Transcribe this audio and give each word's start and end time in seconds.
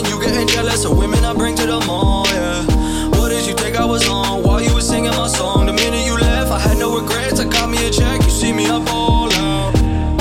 and 0.00 0.08
you 0.08 0.20
getting 0.20 0.46
jealous 0.46 0.84
of 0.84 0.96
women 0.96 1.24
I 1.24 1.34
bring 1.34 1.54
to 1.56 1.66
the 1.66 1.80
mall, 1.80 2.26
yeah. 2.28 2.64
What 3.18 3.28
did 3.28 3.44
you 3.46 3.54
think 3.54 3.76
I 3.76 3.84
was 3.84 4.08
on 4.08 4.42
while 4.42 4.60
you 4.60 4.72
were 4.74 4.80
singing 4.80 5.12
my 5.12 5.28
song? 5.28 5.66
The 5.66 5.72
minute 5.72 6.06
you 6.06 6.16
left, 6.16 6.50
I 6.50 6.58
had 6.58 6.78
no 6.78 6.98
regrets. 6.98 7.38
I 7.38 7.44
got 7.44 7.68
me 7.68 7.78
a 7.86 7.90
check, 7.90 8.22
you 8.24 8.30
see 8.30 8.52
me 8.52 8.64
I 8.64 8.82
fall 8.86 9.32
out. 9.34 9.74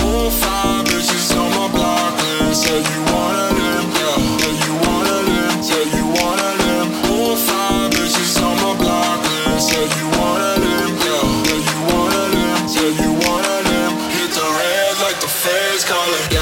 All 0.04 0.32
five 0.32 0.86
bitches 0.86 1.32
on 1.40 1.50
my 1.58 1.68
block, 1.72 2.14
and 2.44 2.56
said 2.56 2.84
you 2.92 3.02
wanna 3.14 3.48
live, 3.60 3.88
yeah. 4.00 4.18
Said 4.42 4.58
you 4.68 4.74
wanna 4.84 5.18
live, 5.30 5.56
said 5.70 5.88
you 5.96 6.06
wanna 6.18 6.50
live. 6.64 6.88
All 7.12 7.36
five 7.38 7.92
bitches 7.94 8.36
on 8.44 8.56
my 8.64 8.74
block, 8.82 9.20
and 9.48 9.62
said 9.62 9.88
you 9.96 10.08
wanna 10.20 10.54
live, 10.66 10.94
yeah. 11.08 11.24
Said 11.48 11.64
you 11.72 11.80
wanna 11.88 12.24
live, 12.36 12.60
said 12.74 12.94
you 13.04 13.12
wanna 13.24 13.56
live. 13.70 13.94
Hit 14.18 14.32
the 14.36 14.48
red 14.60 14.92
like 15.06 15.20
the 15.24 15.32
feds 15.42 15.86
calling. 15.86 16.39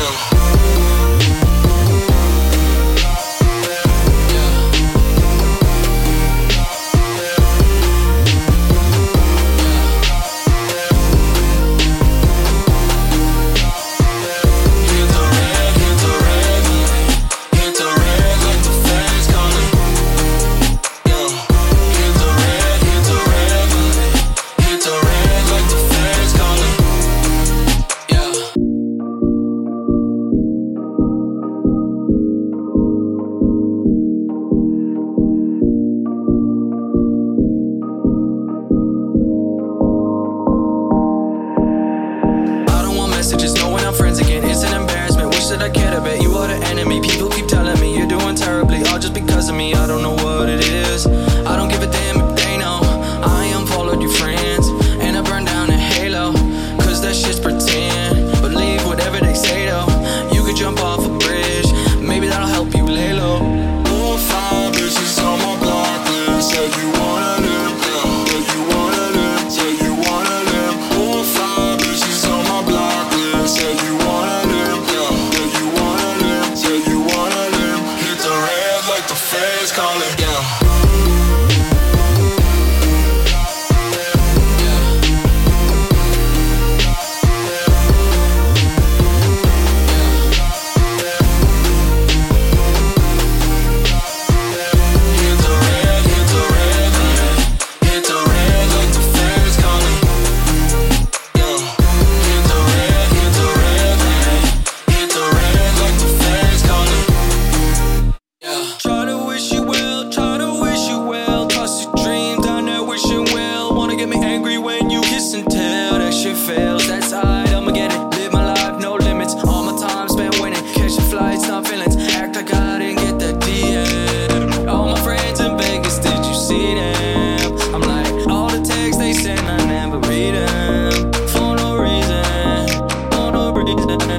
just 43.37 43.57
know 43.57 43.69
when 43.69 43.85
I'm 43.85 43.93
friends 43.93 44.19
again, 44.19 44.43
it's 44.43 44.63
an 44.63 44.79
embarrassment. 44.79 45.29
Wish 45.29 45.47
that 45.47 45.61
I 45.61 45.69
cared 45.69 45.93
a 45.93 46.01
bit. 46.01 46.21
You 46.21 46.31
are 46.35 46.47
the 46.47 46.55
enemy. 46.67 47.06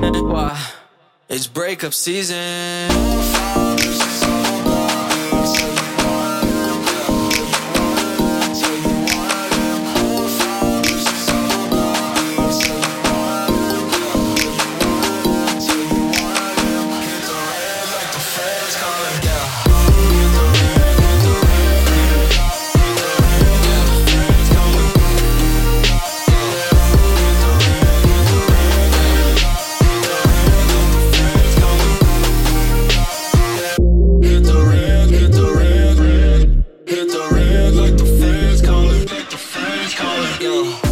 Why? 0.00 0.56
It's 1.28 1.48
breakup 1.48 1.92
season. 1.92 2.88
Yo. 39.98 40.87